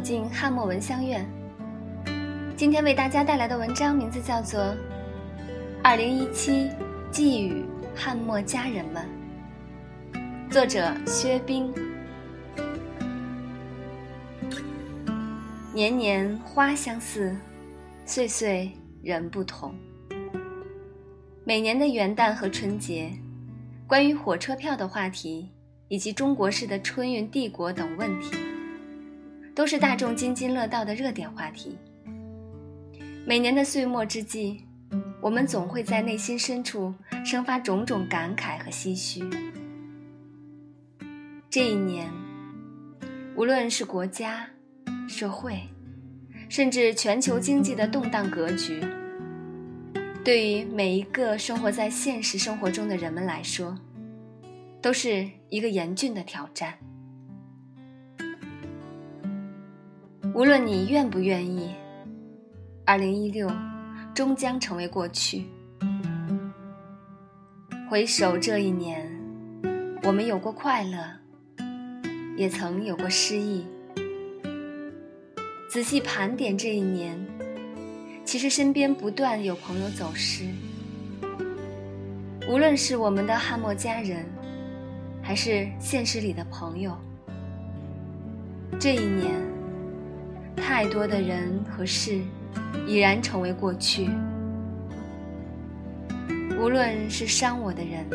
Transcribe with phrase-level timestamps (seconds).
[0.00, 1.26] 进汉墨闻香院。
[2.56, 4.60] 今天为大家带来的文章名字叫做
[5.82, 6.68] 《二零一七
[7.10, 9.06] 寄语汉墨家人们》，
[10.50, 11.72] 作者薛冰。
[15.72, 17.34] 年年花相似，
[18.04, 18.70] 岁岁
[19.02, 19.74] 人不同。
[21.44, 23.10] 每年的元旦和春节，
[23.86, 25.48] 关于火车票的话题，
[25.88, 28.36] 以及中国式的春运帝国等问题，
[29.60, 31.76] 都是大众津津乐道的热点话题。
[33.26, 34.64] 每年的岁末之际，
[35.20, 36.94] 我们总会在内心深处
[37.26, 39.22] 生发种种感慨和唏嘘。
[41.50, 42.10] 这一年，
[43.36, 44.48] 无论是国家、
[45.06, 45.60] 社会，
[46.48, 48.82] 甚至全球经济的动荡格局。
[50.24, 53.76] 对于每一个生活在现实生活中的人们来说，
[54.80, 56.78] 都是一个严峻的挑战。
[60.32, 61.74] 无论你愿不愿意，
[62.84, 63.50] 二零一六
[64.14, 65.44] 终将成为过去。
[67.88, 69.10] 回首这一年，
[70.04, 70.98] 我们有过快乐，
[72.36, 73.66] 也曾有过失意。
[75.68, 77.18] 仔细盘点这一年。
[78.22, 80.44] 其实身边不断有朋友走失，
[82.48, 84.24] 无论是我们的汉墨家人，
[85.20, 86.96] 还是现实里的朋友。
[88.78, 89.34] 这一年，
[90.60, 92.20] 太多的人和事
[92.86, 94.08] 已然成为过去。
[96.58, 98.06] 无论是伤我的人，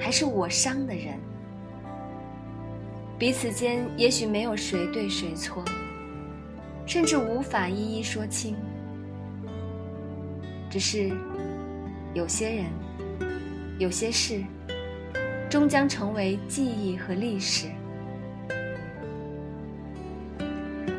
[0.00, 1.18] 还是我伤的人，
[3.18, 5.62] 彼此间也许没有谁对谁错，
[6.86, 8.56] 甚至无法一一说清。
[10.70, 11.12] 只是，
[12.14, 12.64] 有些人，
[13.78, 14.42] 有些事，
[15.48, 17.68] 终将成为记忆和历史。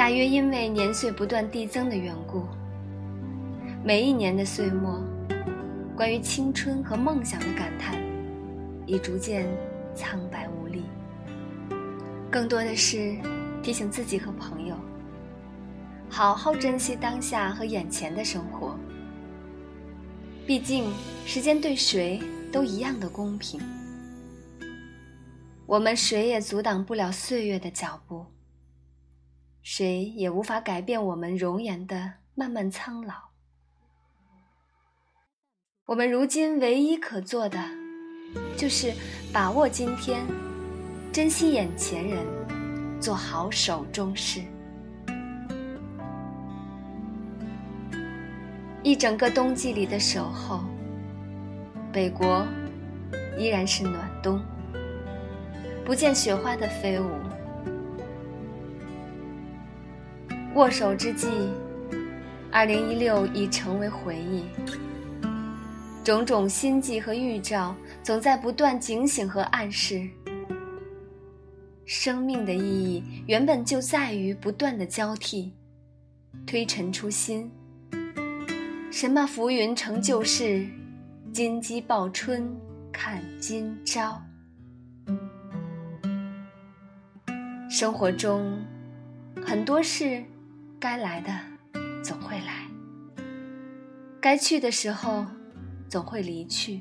[0.00, 2.46] 大约因为年岁不断递增的缘故，
[3.84, 4.98] 每一年的岁末，
[5.94, 8.00] 关于青春和梦想的感叹，
[8.86, 9.46] 已逐渐
[9.94, 10.84] 苍白无力。
[12.30, 13.14] 更多的是
[13.62, 14.74] 提醒自己和朋友，
[16.08, 18.74] 好好珍惜当下和眼前的生活。
[20.46, 20.90] 毕竟，
[21.26, 23.60] 时间对谁都一样的公平。
[25.66, 28.24] 我们谁也阻挡不了岁月的脚步，
[29.62, 33.14] 谁也无法改变我们容颜的慢慢苍老。
[35.86, 37.58] 我们如今唯一可做的，
[38.56, 38.92] 就是
[39.32, 40.24] 把握今天，
[41.12, 42.24] 珍惜眼前人，
[43.00, 44.40] 做好手中事。
[48.82, 50.60] 一整个冬季里的守候，
[51.92, 52.46] 北国
[53.36, 54.40] 依然是暖冬，
[55.84, 57.29] 不见雪花的飞舞。
[60.60, 61.26] 握手之际，
[62.52, 64.44] 二零一六已成为回忆。
[66.04, 70.06] 种种心悸和预兆，总在不断警醒和暗示。
[71.86, 75.50] 生命的意义原本就在于不断的交替，
[76.46, 77.50] 推陈出新。
[78.90, 80.66] 什么浮云成旧事，
[81.32, 82.54] 金鸡报春
[82.92, 84.22] 看今朝。
[87.70, 88.62] 生活中
[89.42, 90.22] 很多事，
[90.80, 91.30] 该来的
[92.02, 92.66] 总会来，
[94.18, 95.26] 该去的时候
[95.90, 96.80] 总会离去。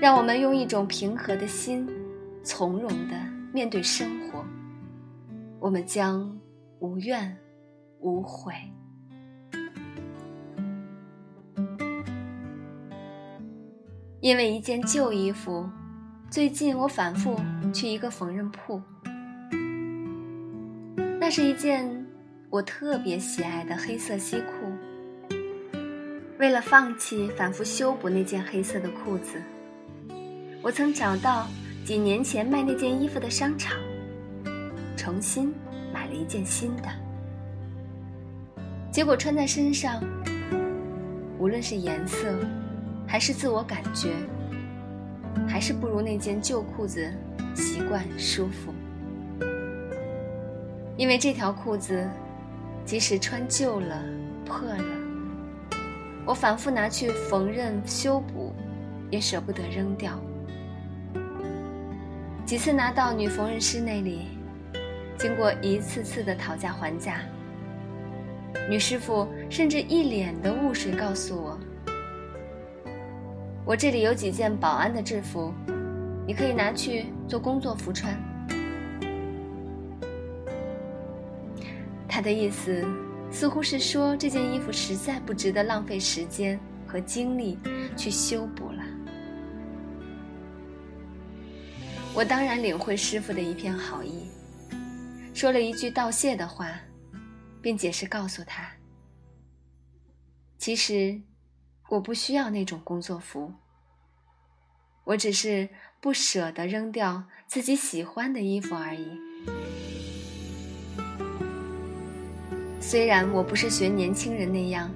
[0.00, 1.88] 让我们用一种平和的心，
[2.44, 3.16] 从容的
[3.52, 4.44] 面对生活，
[5.58, 6.38] 我们将
[6.78, 7.36] 无怨
[7.98, 8.54] 无悔。
[14.20, 15.68] 因为一件旧衣服，
[16.30, 17.40] 最近我反复
[17.74, 18.80] 去一个缝纫铺。
[21.28, 21.86] 那是一件
[22.48, 25.36] 我特别喜爱的黑色西裤。
[26.38, 29.34] 为了放弃反复修补那件黑色的裤子，
[30.62, 31.46] 我曾找到
[31.84, 33.76] 几年前卖那件衣服的商场，
[34.96, 35.52] 重新
[35.92, 36.84] 买了一件新的。
[38.90, 40.02] 结果穿在身上，
[41.38, 42.34] 无论是颜色。
[43.06, 44.14] 还是自我感觉，
[45.46, 47.06] 还是不如那件旧裤子
[47.54, 48.72] 习惯舒服。
[50.98, 52.04] 因为这条裤子，
[52.84, 54.02] 即使穿旧了、
[54.44, 54.84] 破了，
[56.26, 58.52] 我反复拿去缝纫修补，
[59.08, 60.18] 也舍不得扔掉。
[62.44, 64.26] 几次拿到女缝纫师那里，
[65.16, 67.20] 经过一次次的讨价还价，
[68.68, 71.56] 女师傅甚至一脸的雾水告诉我。
[73.64, 75.54] 我这里有几件保安的制服，
[76.26, 78.20] 你可以拿去做工作服穿。
[82.18, 82.84] 他的意思
[83.30, 87.56] 似乎是说，这件衣服实在不值得浪费时间和精力
[87.96, 88.82] 去修补了。
[92.12, 94.28] 我当然领会师傅的一片好意，
[95.32, 96.72] 说了一句道谢的话，
[97.62, 98.68] 并解释告诉他：
[100.58, 101.22] 其实
[101.88, 103.54] 我不需要那种工作服，
[105.04, 105.68] 我只是
[106.00, 109.06] 不舍得扔掉自己喜欢的衣服而已。
[112.90, 114.90] 虽然我不是学年轻人那样，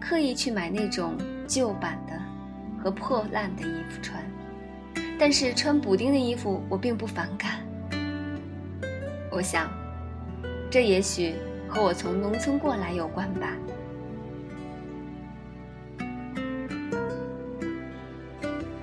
[0.00, 1.16] 刻意去买那种
[1.46, 2.20] 旧版的
[2.82, 4.20] 和破烂的衣服穿，
[5.16, 7.64] 但是穿补丁的衣服我并不反感。
[9.30, 9.70] 我想，
[10.68, 11.36] 这也许
[11.68, 13.52] 和我从农村过来有关吧。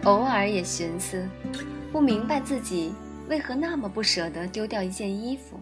[0.06, 1.28] 偶尔也寻思，
[1.92, 2.94] 不明白自己
[3.28, 5.60] 为何那么不舍得丢掉一件衣服。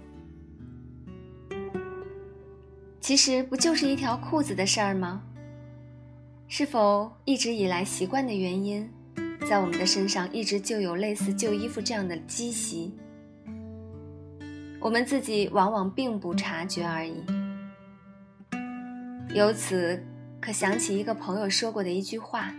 [3.01, 5.24] 其实不就是一条裤子的事儿吗？
[6.48, 8.88] 是否一直以来习惯的原因，
[9.50, 12.94] 在我们的身上一直就有类似旧衣服这样的积习，
[14.80, 17.24] 我们自己往往并不察觉而已。
[19.33, 20.04] 由此
[20.39, 22.54] 可想起一个朋友说过的一句话：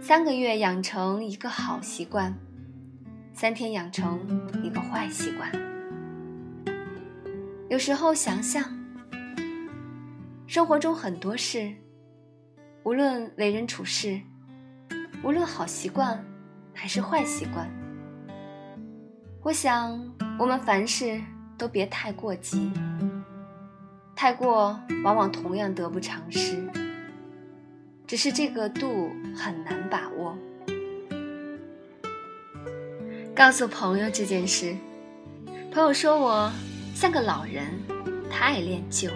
[0.00, 2.34] 三个月养成一个好习惯，
[3.34, 4.20] 三天养成
[4.64, 5.71] 一个坏习惯。
[7.72, 8.62] 有时候想想，
[10.46, 11.72] 生活中很多事，
[12.82, 14.20] 无论为人处事，
[15.24, 16.22] 无论好习惯
[16.74, 17.66] 还是坏习惯，
[19.40, 19.98] 我想
[20.38, 21.18] 我们凡事
[21.56, 22.70] 都别太过急，
[24.14, 26.62] 太过往往同样得不偿失。
[28.06, 30.36] 只是这个度很难把握。
[33.34, 34.76] 告诉朋友这件事，
[35.70, 36.52] 朋友说我。
[37.02, 37.66] 像个老人，
[38.30, 39.10] 太恋旧。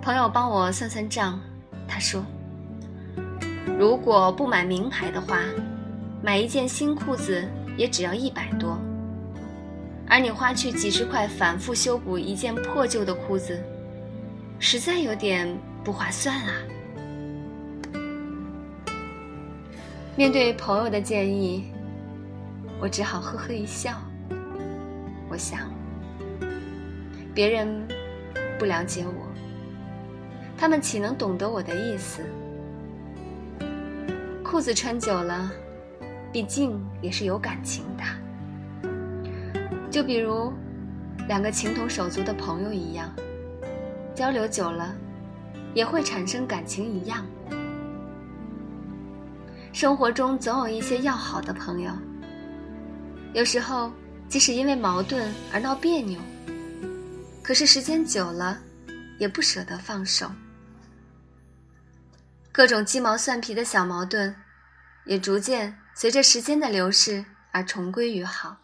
[0.00, 1.38] 朋友帮我算算账，
[1.86, 2.24] 他说
[3.78, 5.36] ：“如果不买名牌的话，
[6.22, 7.46] 买一件新裤子
[7.76, 8.78] 也只要一百多，
[10.08, 13.62] 而你花去几十块反复修补一件破旧的裤子，
[14.58, 15.46] 实在有点
[15.84, 16.54] 不划算啊。”
[20.16, 21.70] 面对朋友的建议，
[22.80, 23.92] 我只好呵呵一笑。
[25.30, 25.70] 我想，
[27.32, 27.86] 别人
[28.58, 29.28] 不了解我，
[30.58, 32.20] 他们岂能懂得我的意思？
[34.42, 35.48] 裤子穿久了，
[36.32, 38.02] 毕竟也是有感情的。
[39.88, 40.52] 就比如
[41.28, 43.08] 两个情同手足的朋友一样，
[44.16, 44.92] 交流久了，
[45.74, 47.24] 也会产生感情一样。
[49.72, 51.92] 生活中总有一些要好的朋友，
[53.32, 53.92] 有时候。
[54.30, 56.20] 即使因为矛盾而闹别扭，
[57.42, 58.56] 可是时间久了，
[59.18, 60.30] 也不舍得放手。
[62.52, 64.34] 各种鸡毛蒜皮的小矛盾，
[65.04, 68.56] 也逐渐随着时间的流逝而重归于好。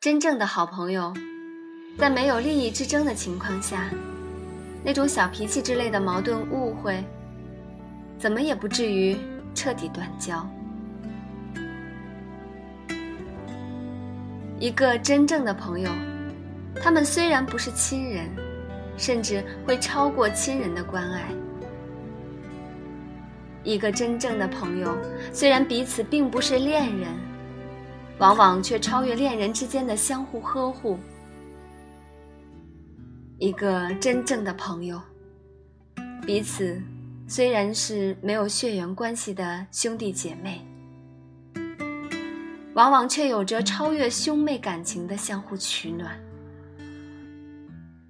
[0.00, 1.12] 真正的好朋友，
[1.98, 3.90] 在没有利益之争的情况下，
[4.84, 7.04] 那种小脾气之类的矛盾误会，
[8.16, 9.16] 怎么也不至于
[9.56, 10.48] 彻底断交。
[14.58, 15.90] 一个真正的朋友，
[16.82, 18.26] 他们虽然不是亲人，
[18.96, 21.28] 甚至会超过亲人的关爱。
[23.62, 24.96] 一个真正的朋友，
[25.32, 27.10] 虽然彼此并不是恋人，
[28.18, 30.98] 往往却超越恋人之间的相互呵护。
[33.38, 34.98] 一个真正的朋友，
[36.26, 36.80] 彼此
[37.28, 40.64] 虽然是没有血缘关系的兄弟姐妹。
[42.76, 46.14] 往往却有着超越兄妹感情的相互取暖。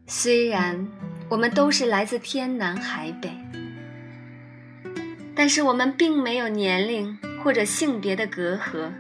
[0.09, 0.89] 虽然
[1.29, 3.31] 我们都是来自天南海北，
[5.37, 8.91] 但是我们并没有年龄或者性别的隔阂，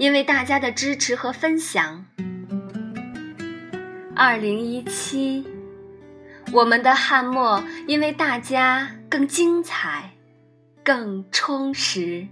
[0.00, 2.04] 因为大家的支持和分享。
[4.16, 5.46] 二零一七，
[6.52, 10.10] 我们的汉末因为大家更精彩、
[10.82, 12.26] 更充实。